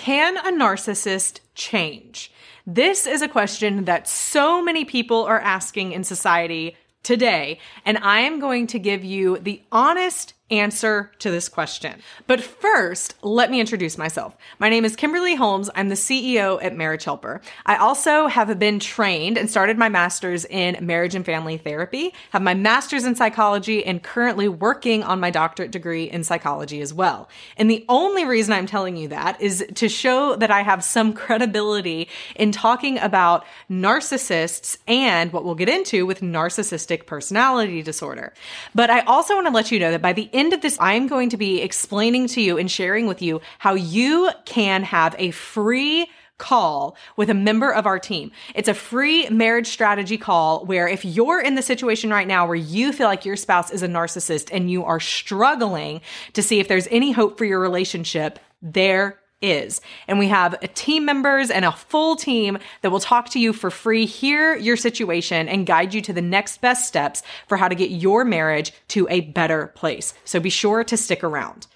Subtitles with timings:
[0.00, 2.32] Can a narcissist change?
[2.66, 8.20] This is a question that so many people are asking in society today, and I
[8.20, 12.00] am going to give you the honest answer to this question.
[12.26, 14.36] But first, let me introduce myself.
[14.58, 15.70] My name is Kimberly Holmes.
[15.74, 17.40] I'm the CEO at Marriage Helper.
[17.66, 22.42] I also have been trained and started my master's in marriage and family therapy, have
[22.42, 27.28] my master's in psychology, and currently working on my doctorate degree in psychology as well.
[27.56, 31.12] And the only reason I'm telling you that is to show that I have some
[31.12, 38.32] credibility in talking about narcissists and what we'll get into with narcissistic personality disorder.
[38.74, 41.06] But I also want to let you know that by the end of this, I'm
[41.06, 45.30] going to be explaining to you and sharing with you how you can have a
[45.30, 48.32] free call with a member of our team.
[48.54, 52.56] It's a free marriage strategy call where if you're in the situation right now where
[52.56, 56.00] you feel like your spouse is a narcissist and you are struggling
[56.32, 59.80] to see if there's any hope for your relationship, there is.
[60.06, 63.70] And we have team members and a full team that will talk to you for
[63.70, 67.74] free, hear your situation, and guide you to the next best steps for how to
[67.74, 70.14] get your marriage to a better place.
[70.24, 71.66] So be sure to stick around.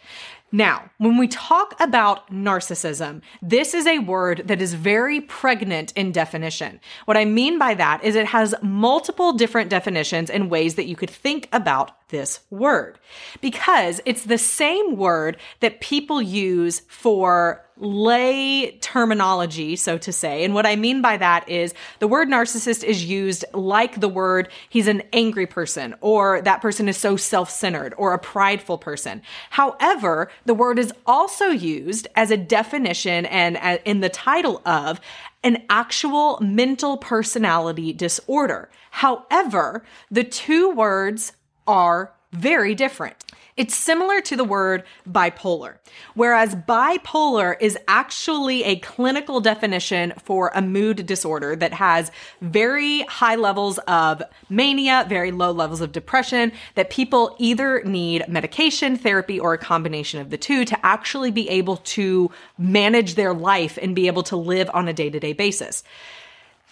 [0.53, 6.13] Now, when we talk about narcissism, this is a word that is very pregnant in
[6.13, 6.81] definition.
[7.07, 10.95] What I mean by that is it has multiple different definitions and ways that you
[10.95, 13.01] could think about this word
[13.41, 20.45] because it's the same word that people use for lay terminology, so to say.
[20.45, 24.49] And what I mean by that is the word narcissist is used like the word
[24.69, 29.23] he's an angry person or that person is so self centered or a prideful person.
[29.51, 35.01] However, the word is also used as a definition and uh, in the title of
[35.43, 38.71] an actual mental personality disorder.
[38.91, 41.33] However, the two words
[41.67, 43.17] are very different.
[43.57, 45.77] It's similar to the word bipolar,
[46.15, 53.37] whereas bipolar is actually a clinical definition for a mood disorder that has very high
[53.37, 59.55] levels of mania, very low levels of depression, that people either need medication, therapy, or
[59.55, 64.09] a combination of the two to actually be able to manage their life and be
[64.09, 65.85] able to live on a day to day basis.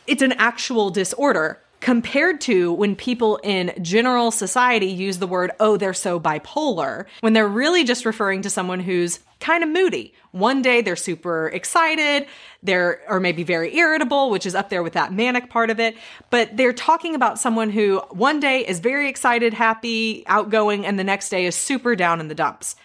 [0.08, 5.76] It's an actual disorder compared to when people in general society use the word, oh,
[5.76, 10.14] they're so bipolar, when they're really just referring to someone who's kind of moody.
[10.30, 12.26] One day they're super excited,
[12.62, 15.96] they're, or maybe very irritable, which is up there with that manic part of it.
[16.30, 21.04] But they're talking about someone who one day is very excited, happy, outgoing, and the
[21.04, 22.76] next day is super down in the dumps.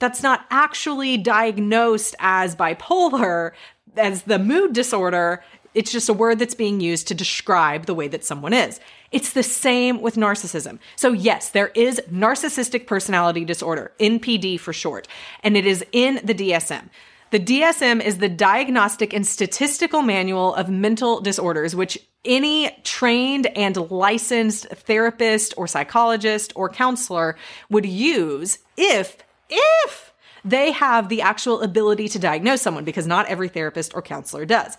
[0.00, 3.52] That's not actually diagnosed as bipolar,
[3.96, 8.08] as the mood disorder it's just a word that's being used to describe the way
[8.08, 8.80] that someone is.
[9.10, 10.78] It's the same with narcissism.
[10.96, 15.06] So, yes, there is narcissistic personality disorder, NPD for short,
[15.42, 16.88] and it is in the DSM.
[17.30, 23.90] The DSM is the Diagnostic and Statistical Manual of Mental Disorders, which any trained and
[23.90, 27.36] licensed therapist or psychologist or counselor
[27.70, 29.16] would use if,
[29.48, 30.12] if
[30.44, 34.76] they have the actual ability to diagnose someone, because not every therapist or counselor does.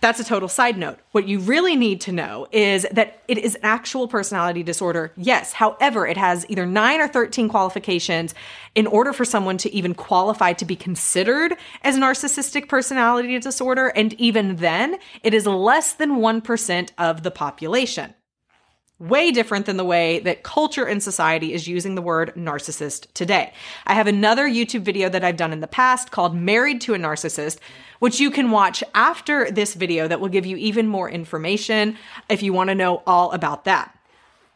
[0.00, 0.98] That's a total side note.
[1.10, 5.12] What you really need to know is that it is an actual personality disorder.
[5.16, 5.52] Yes.
[5.52, 8.32] However, it has either nine or 13 qualifications
[8.74, 13.88] in order for someone to even qualify to be considered as narcissistic personality disorder.
[13.88, 18.14] And even then, it is less than 1% of the population
[18.98, 23.52] way different than the way that culture and society is using the word narcissist today.
[23.86, 26.98] I have another YouTube video that I've done in the past called Married to a
[26.98, 27.58] Narcissist,
[28.00, 31.96] which you can watch after this video that will give you even more information
[32.28, 33.96] if you want to know all about that.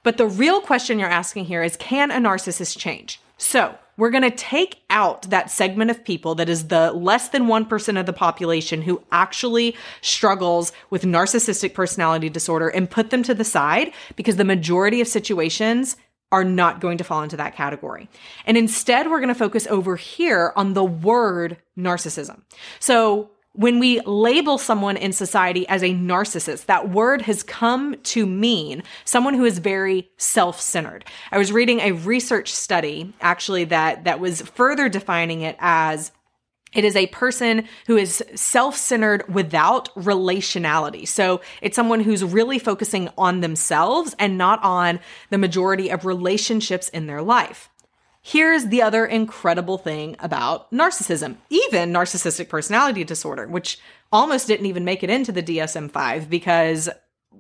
[0.03, 3.21] But the real question you're asking here is can a narcissist change?
[3.39, 7.45] So, we're going to take out that segment of people that is the less than
[7.45, 13.35] 1% of the population who actually struggles with narcissistic personality disorder and put them to
[13.35, 15.97] the side because the majority of situations
[16.31, 18.09] are not going to fall into that category.
[18.47, 22.41] And instead, we're going to focus over here on the word narcissism.
[22.81, 28.25] So when we label someone in society as a narcissist, that word has come to
[28.25, 31.05] mean someone who is very self-centered.
[31.31, 36.13] I was reading a research study actually that that was further defining it as
[36.73, 41.07] It is a person who is self centered without relationality.
[41.07, 45.01] So it's someone who's really focusing on themselves and not on
[45.31, 47.69] the majority of relationships in their life.
[48.25, 53.79] Here's the other incredible thing about narcissism, even narcissistic personality disorder, which
[54.13, 56.89] almost didn't even make it into the DSM 5 because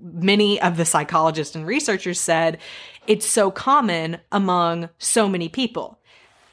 [0.00, 2.58] many of the psychologists and researchers said
[3.06, 6.00] it's so common among so many people.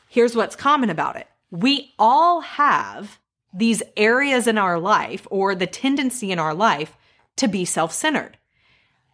[0.07, 3.19] Here's what's common about it we all have
[3.51, 6.95] these areas in our life or the tendency in our life
[7.37, 8.37] to be self centered,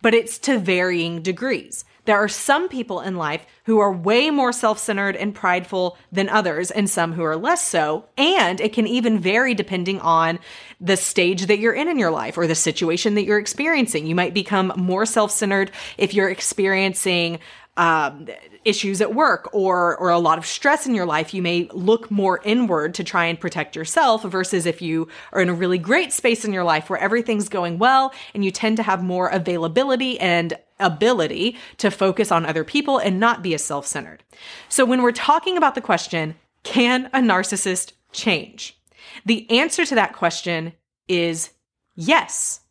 [0.06, 1.84] but it's to varying degrees.
[2.06, 6.30] There are some people in life who are way more self centered and prideful than
[6.30, 8.06] others, and some who are less so.
[8.16, 10.38] And it can even vary depending on
[10.80, 14.06] the stage that you're in in your life or the situation that you're experiencing.
[14.06, 17.40] You might become more self centered if you're experiencing
[17.77, 18.27] um,
[18.63, 22.10] issues at work or or a lot of stress in your life, you may look
[22.10, 26.13] more inward to try and protect yourself versus if you are in a really great
[26.13, 30.19] space in your life where everything's going well and you tend to have more availability
[30.19, 34.24] and ability to focus on other people and not be as self-centered.
[34.69, 38.78] So when we're talking about the question, can a narcissist change?
[39.25, 40.74] The answer to that question
[41.07, 41.51] is
[41.95, 42.62] yes.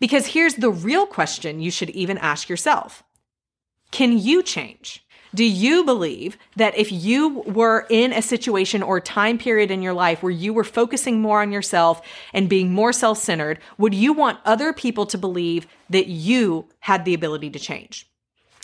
[0.00, 3.02] Because here's the real question you should even ask yourself.
[3.92, 5.04] Can you change?
[5.34, 9.94] Do you believe that if you were in a situation or time period in your
[9.94, 12.02] life where you were focusing more on yourself
[12.34, 17.04] and being more self centered, would you want other people to believe that you had
[17.04, 18.11] the ability to change?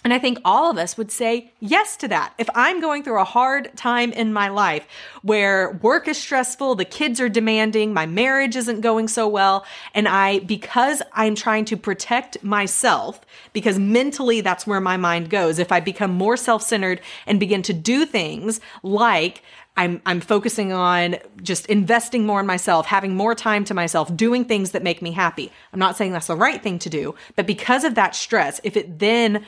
[0.05, 2.33] And I think all of us would say yes to that.
[2.39, 4.87] If I'm going through a hard time in my life
[5.23, 10.07] where work is stressful, the kids are demanding, my marriage isn't going so well, and
[10.07, 13.21] I, because I'm trying to protect myself,
[13.53, 17.63] because mentally that's where my mind goes, if I become more self centered and begin
[17.63, 19.43] to do things like
[19.79, 24.45] I'm, I'm focusing on just investing more in myself, having more time to myself, doing
[24.45, 25.53] things that make me happy.
[25.73, 28.77] I'm not saying that's the right thing to do, but because of that stress, if
[28.77, 29.45] it then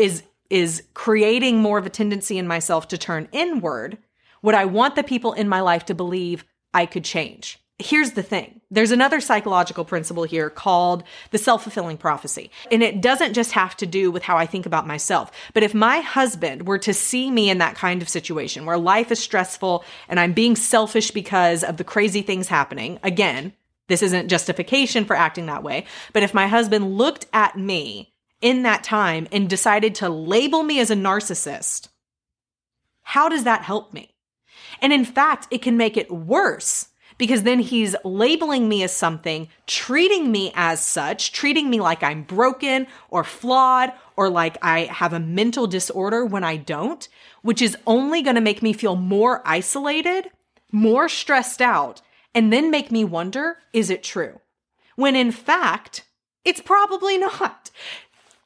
[0.00, 3.98] is is creating more of a tendency in myself to turn inward,
[4.42, 6.44] would I want the people in my life to believe
[6.74, 7.58] I could change?
[7.78, 8.60] Here's the thing.
[8.70, 12.50] There's another psychological principle here called the self-fulfilling prophecy.
[12.70, 15.30] And it doesn't just have to do with how I think about myself.
[15.54, 19.10] But if my husband were to see me in that kind of situation where life
[19.10, 23.54] is stressful and I'm being selfish because of the crazy things happening, again,
[23.88, 25.86] this isn't justification for acting that way.
[26.12, 30.80] But if my husband looked at me in that time and decided to label me
[30.80, 31.88] as a narcissist,
[33.02, 34.14] how does that help me?
[34.80, 36.88] And in fact, it can make it worse
[37.18, 42.22] because then he's labeling me as something, treating me as such, treating me like I'm
[42.22, 47.06] broken or flawed or like I have a mental disorder when I don't,
[47.42, 50.30] which is only going to make me feel more isolated,
[50.72, 52.00] more stressed out,
[52.34, 54.40] and then make me wonder, is it true?
[54.96, 56.04] When in fact,
[56.44, 57.70] it's probably not.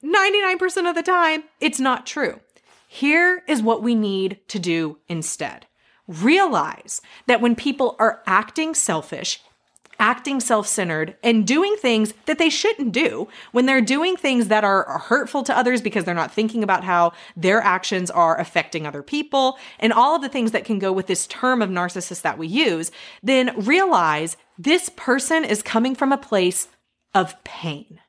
[0.04, 2.40] 99% of the time, it's not true.
[2.86, 5.66] Here is what we need to do instead.
[6.06, 9.40] Realize that when people are acting selfish,
[9.98, 14.62] acting self centered, and doing things that they shouldn't do, when they're doing things that
[14.62, 19.02] are hurtful to others because they're not thinking about how their actions are affecting other
[19.02, 22.38] people, and all of the things that can go with this term of narcissist that
[22.38, 22.90] we use,
[23.22, 26.68] then realize this person is coming from a place
[27.14, 28.00] of pain.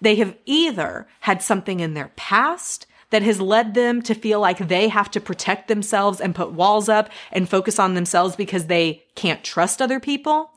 [0.00, 4.58] They have either had something in their past that has led them to feel like
[4.58, 9.04] they have to protect themselves and put walls up and focus on themselves because they
[9.14, 10.50] can't trust other people.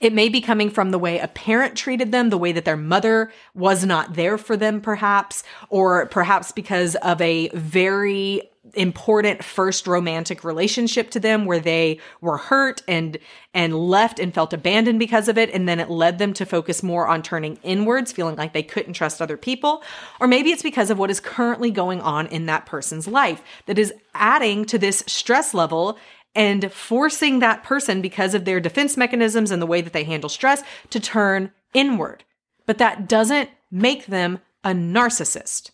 [0.00, 2.76] It may be coming from the way a parent treated them, the way that their
[2.76, 9.86] mother was not there for them, perhaps, or perhaps because of a very important first
[9.86, 13.18] romantic relationship to them where they were hurt and
[13.54, 15.50] and left and felt abandoned because of it.
[15.50, 18.92] And then it led them to focus more on turning inwards feeling like they couldn't
[18.92, 19.82] trust other people.
[20.20, 23.78] Or maybe it's because of what is currently going on in that person's life that
[23.78, 25.98] is adding to this stress level
[26.34, 30.28] and forcing that person because of their defense mechanisms and the way that they handle
[30.28, 32.24] stress to turn inward.
[32.66, 35.70] But that doesn't make them a narcissist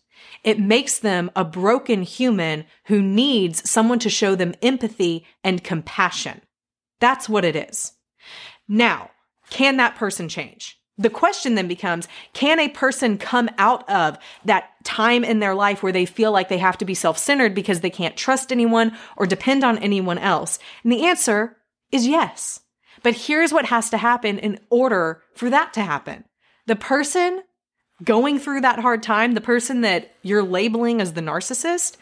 [0.47, 6.41] it makes them a broken human who needs someone to show them empathy and compassion.
[7.00, 7.93] That's what it is.
[8.69, 9.11] Now,
[9.50, 10.79] can that person change?
[10.99, 15.83] The question then becomes can a person come out of that time in their life
[15.83, 18.97] where they feel like they have to be self centered because they can't trust anyone
[19.17, 20.59] or depend on anyone else?
[20.85, 21.57] And the answer
[21.93, 22.61] is yes.
[23.03, 26.25] But here's what has to happen in order for that to happen
[26.67, 27.43] the person
[28.05, 31.97] going through that hard time, the person that you're labeling as the narcissist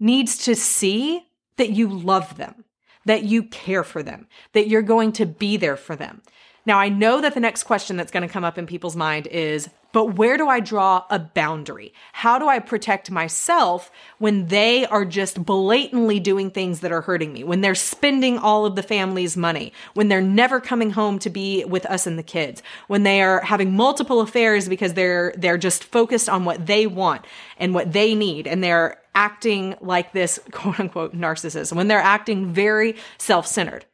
[0.00, 1.26] needs to see
[1.56, 2.64] that you love them,
[3.04, 6.22] that you care for them, that you're going to be there for them.
[6.66, 9.28] Now, I know that the next question that's going to come up in people's mind
[9.28, 11.94] is, but where do I draw a boundary?
[12.12, 17.32] How do I protect myself when they are just blatantly doing things that are hurting
[17.32, 17.44] me?
[17.44, 19.72] When they're spending all of the family's money?
[19.94, 22.64] When they're never coming home to be with us and the kids?
[22.88, 27.24] When they are having multiple affairs because they're, they're just focused on what they want
[27.58, 32.52] and what they need and they're acting like this quote unquote narcissist, when they're acting
[32.52, 33.84] very self-centered.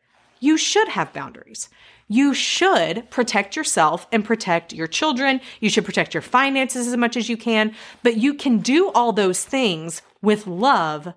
[0.40, 1.68] You should have boundaries
[2.12, 5.40] you should protect yourself and protect your children.
[5.60, 9.12] You should protect your finances as much as you can, but you can do all
[9.12, 11.14] those things with love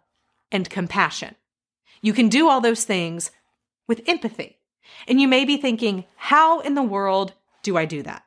[0.54, 1.36] and compassion.
[2.02, 3.32] You can do all those things
[3.90, 4.58] with empathy.
[5.06, 8.24] And you may be thinking, how in the world do I do that?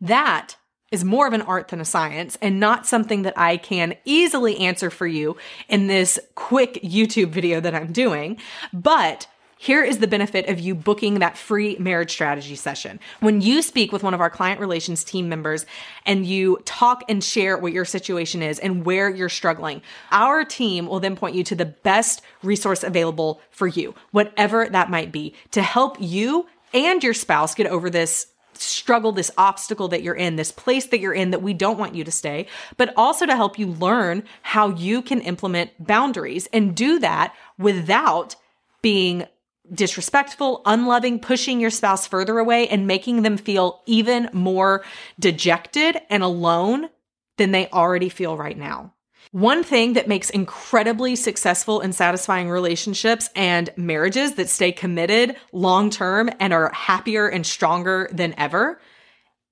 [0.00, 0.56] That
[0.90, 4.58] is more of an art than a science and not something that I can easily
[4.58, 5.36] answer for you
[5.68, 8.38] in this quick YouTube video that I'm doing.
[8.72, 13.00] But here is the benefit of you booking that free marriage strategy session.
[13.20, 15.64] When you speak with one of our client relations team members
[16.04, 19.80] and you talk and share what your situation is and where you're struggling,
[20.12, 24.90] our team will then point you to the best resource available for you, whatever that
[24.90, 30.02] might be, to help you and your spouse get over this struggle, this obstacle that
[30.02, 32.46] you're in, this place that you're in that we don't want you to stay,
[32.76, 38.36] but also to help you learn how you can implement boundaries and do that without
[38.82, 39.26] being
[39.72, 44.84] disrespectful, unloving, pushing your spouse further away and making them feel even more
[45.18, 46.88] dejected and alone
[47.36, 48.92] than they already feel right now.
[49.32, 55.90] One thing that makes incredibly successful and satisfying relationships and marriages that stay committed long
[55.90, 58.80] term and are happier and stronger than ever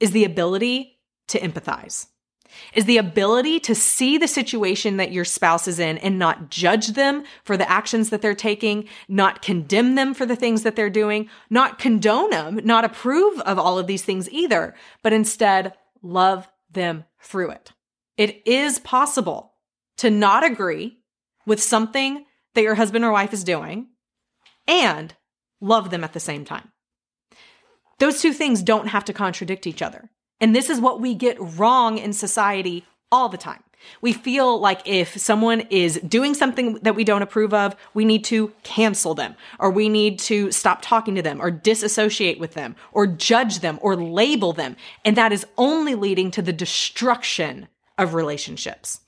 [0.00, 2.06] is the ability to empathize
[2.75, 6.88] is the ability to see the situation that your spouse is in and not judge
[6.88, 10.90] them for the actions that they're taking, not condemn them for the things that they're
[10.90, 16.49] doing, not condone them, not approve of all of these things either, but instead love
[16.70, 17.73] them through it.
[18.16, 19.54] It is possible
[19.99, 20.99] to not agree
[21.46, 23.88] with something that your husband or wife is doing
[24.66, 25.14] and
[25.61, 26.70] love them at the same time.
[27.99, 30.11] Those two things don't have to contradict each other.
[30.45, 33.63] And this is what we get wrong in society all the time.
[34.03, 38.25] We feel like if someone is doing something that we don't approve of, we need
[38.25, 42.77] to cancel them, or we need to stop talking to them, or disassociate with them,
[42.93, 44.77] or judge them, or label them.
[45.03, 49.01] And that is only leading to the destruction of relationships.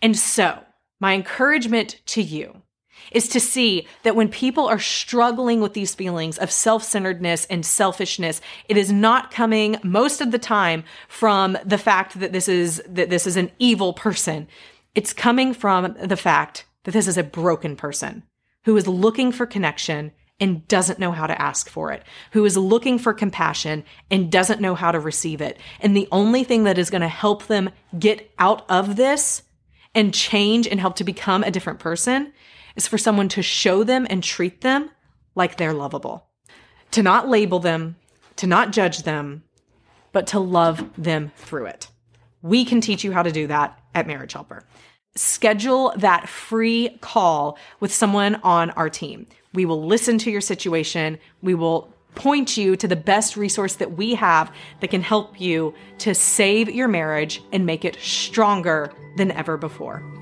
[0.00, 0.64] And so,
[1.00, 2.62] my encouragement to you
[3.12, 7.64] is to see that when people are struggling with these feelings of self centeredness and
[7.64, 12.82] selfishness, it is not coming most of the time from the fact that this is,
[12.88, 14.46] that this is an evil person.
[14.94, 18.22] It's coming from the fact that this is a broken person
[18.64, 22.56] who is looking for connection and doesn't know how to ask for it, who is
[22.56, 25.58] looking for compassion and doesn't know how to receive it.
[25.80, 29.42] And the only thing that is going to help them get out of this
[29.94, 32.32] and change and help to become a different person
[32.78, 34.90] is for someone to show them and treat them
[35.34, 36.24] like they're lovable,
[36.92, 37.96] to not label them,
[38.36, 39.42] to not judge them,
[40.12, 41.88] but to love them through it.
[42.40, 44.64] We can teach you how to do that at Marriage Helper.
[45.16, 49.26] Schedule that free call with someone on our team.
[49.52, 51.18] We will listen to your situation.
[51.42, 55.74] We will point you to the best resource that we have that can help you
[55.98, 60.17] to save your marriage and make it stronger than ever before.